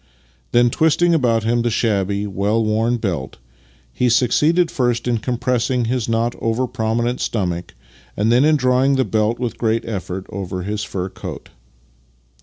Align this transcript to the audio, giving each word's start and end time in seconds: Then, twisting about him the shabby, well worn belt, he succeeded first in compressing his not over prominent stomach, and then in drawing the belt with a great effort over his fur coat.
Then, 0.51 0.71
twisting 0.71 1.13
about 1.13 1.43
him 1.43 1.61
the 1.61 1.69
shabby, 1.69 2.25
well 2.25 2.65
worn 2.65 2.97
belt, 2.97 3.37
he 3.93 4.09
succeeded 4.09 4.71
first 4.71 5.07
in 5.07 5.19
compressing 5.19 5.85
his 5.85 6.09
not 6.09 6.33
over 6.41 6.65
prominent 6.65 7.21
stomach, 7.21 7.75
and 8.17 8.31
then 8.31 8.43
in 8.43 8.55
drawing 8.55 8.95
the 8.95 9.05
belt 9.05 9.37
with 9.37 9.53
a 9.53 9.57
great 9.57 9.85
effort 9.85 10.25
over 10.31 10.63
his 10.63 10.83
fur 10.83 11.09
coat. 11.09 11.49